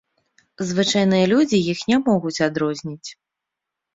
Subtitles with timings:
[0.69, 3.09] Звычайныя людзі іх не могуць адрозніць.